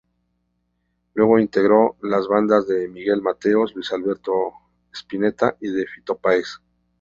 Luego 1.13 1.37
integró 1.37 1.95
las 2.01 2.27
bandas 2.27 2.65
de 2.65 2.87
Miguel 2.87 3.21
Mateos, 3.21 3.75
Luis 3.75 3.93
Alberto 3.93 4.31
Spinetta 4.91 5.57
y 5.61 5.67
de 5.69 5.85
Fito 5.85 6.17
Páez. 6.17 6.59